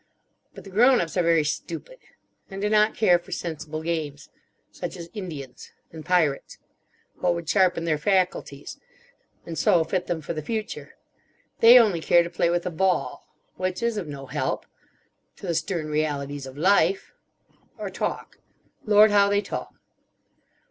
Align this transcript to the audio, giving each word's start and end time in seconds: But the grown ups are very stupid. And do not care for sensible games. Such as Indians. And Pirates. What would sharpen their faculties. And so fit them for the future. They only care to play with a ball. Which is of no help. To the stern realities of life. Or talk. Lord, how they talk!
But 0.55 0.63
the 0.63 0.71
grown 0.71 0.99
ups 0.99 1.15
are 1.15 1.21
very 1.21 1.43
stupid. 1.43 1.99
And 2.49 2.59
do 2.59 2.69
not 2.71 2.95
care 2.95 3.19
for 3.19 3.31
sensible 3.31 3.83
games. 3.83 4.29
Such 4.71 4.97
as 4.97 5.11
Indians. 5.13 5.73
And 5.91 6.03
Pirates. 6.03 6.57
What 7.19 7.35
would 7.35 7.47
sharpen 7.47 7.83
their 7.85 7.99
faculties. 7.99 8.79
And 9.45 9.59
so 9.59 9.83
fit 9.83 10.07
them 10.07 10.19
for 10.21 10.33
the 10.33 10.41
future. 10.41 10.95
They 11.59 11.77
only 11.77 12.01
care 12.01 12.23
to 12.23 12.31
play 12.31 12.49
with 12.49 12.65
a 12.65 12.71
ball. 12.71 13.27
Which 13.57 13.83
is 13.83 13.95
of 13.95 14.07
no 14.07 14.25
help. 14.25 14.65
To 15.35 15.45
the 15.45 15.53
stern 15.53 15.85
realities 15.87 16.47
of 16.47 16.57
life. 16.57 17.13
Or 17.77 17.91
talk. 17.91 18.39
Lord, 18.85 19.11
how 19.11 19.29
they 19.29 19.41
talk! 19.41 19.69